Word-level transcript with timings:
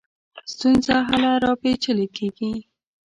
ستونزه 0.51 0.93
هله 1.09 1.31
لا 1.43 1.51
پېچلې 1.61 2.07
کېږي. 2.17 2.53